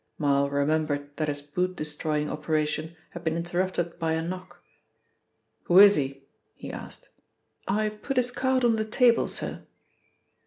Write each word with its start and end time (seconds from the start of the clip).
Marl 0.17 0.49
remembered 0.49 1.15
that 1.17 1.27
his 1.27 1.41
boot 1.41 1.75
destroying 1.75 2.27
operation 2.27 2.95
had 3.11 3.23
been 3.23 3.37
interrupted 3.37 3.99
by 3.99 4.13
a 4.13 4.21
knock. 4.23 4.63
"Who 5.65 5.77
is 5.77 5.95
he?" 5.95 6.23
he 6.55 6.71
asked. 6.71 7.09
"I 7.67 7.89
put 7.89 8.17
his 8.17 8.31
card 8.31 8.65
on 8.65 8.77
the 8.77 8.83
table, 8.85 9.27
sir." 9.27 9.63